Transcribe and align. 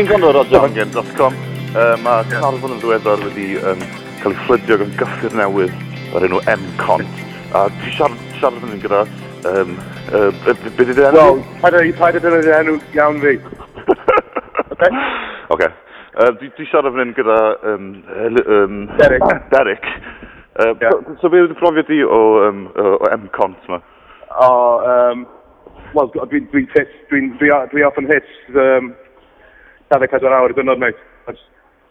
chi'n 0.00 0.08
gwrando 0.08 0.28
ar 0.30 0.34
radioangen.com, 0.38 1.34
mae 2.00 2.24
Carfon 2.32 2.72
yn 2.72 2.78
ddiweddar 2.80 3.20
wedi 3.20 3.46
cael 4.22 4.32
ei 4.32 4.36
fflydio 4.46 4.78
gan 4.80 4.92
gyffur 4.96 5.34
newydd 5.36 5.82
o'r 6.16 6.24
enw 6.24 6.38
M-Con. 6.48 7.02
A 7.52 7.66
ti 7.82 7.92
siarad, 7.98 8.22
siarad 8.40 8.64
yn 8.64 8.78
gyda... 8.80 9.02
Um, 9.50 9.74
uh, 10.16 10.24
Beth 10.46 10.62
ydy'r 10.72 10.98
enw? 11.10 11.42
Wel, 11.60 11.90
paid 11.98 12.16
ydy'r 12.18 12.48
enw 12.60 12.74
iawn 12.96 13.20
fi. 13.22 13.34
Oce? 14.72 14.88
Oce. 15.58 15.68
siarad 16.70 16.96
fan 16.96 17.12
gyda... 17.20 17.38
Derek. 19.04 19.28
Derek. 19.52 19.90
So 21.20 21.28
beth 21.32 21.44
yw'r 21.44 21.54
profiad 21.60 21.90
di 21.92 22.00
o, 22.06 22.20
um, 22.48 22.64
o 22.72 22.94
M-Cont 23.18 23.60
dwi'n 23.68 23.84
O, 24.48 24.48
dwi'n 25.92 26.16
dwi'n 26.16 26.48
dwi'n 26.48 26.50
dwi'n 26.56 26.90
dwi'n 27.12 27.30
dwi'n 27.36 27.36
dwi'n 27.44 27.70
dwi'n 27.74 27.90
off 27.90 28.00
dwi'n 28.00 28.10
hits. 28.14 28.34
Um, 28.56 28.92
24 29.90 30.22
awr 30.38 30.50
i 30.50 30.54
dynod 30.54 30.78
mate. 30.82 30.94